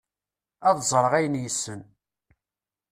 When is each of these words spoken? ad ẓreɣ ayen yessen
ad 0.67 0.77
ẓreɣ 0.91 1.13
ayen 1.17 1.41
yessen 1.43 1.81